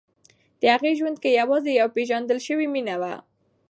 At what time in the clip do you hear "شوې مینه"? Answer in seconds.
2.47-2.95